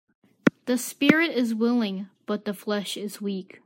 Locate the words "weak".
3.21-3.59